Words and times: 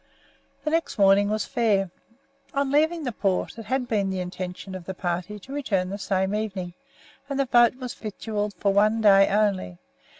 The 0.63 0.71
next 0.71 0.97
morning 0.97 1.29
was 1.29 1.45
fair. 1.45 1.91
On 2.55 2.71
leaving 2.71 3.03
the 3.03 3.11
port 3.11 3.59
it 3.59 3.65
had 3.65 3.87
been 3.87 4.09
the 4.09 4.19
intention 4.19 4.73
of 4.73 4.85
the 4.85 4.95
party 4.95 5.37
to 5.37 5.53
return 5.53 5.91
the 5.91 5.99
same 5.99 6.33
evening, 6.33 6.73
and 7.29 7.39
the 7.39 7.45
boat 7.45 7.75
was 7.75 7.93
victualled 7.93 8.55
for 8.55 8.73
one 8.73 9.01
day 9.01 9.29
only. 9.29 9.77